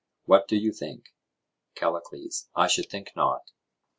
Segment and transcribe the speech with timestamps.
[0.25, 1.13] —What do you think?
[1.75, 3.51] CALLICLES: I should think not.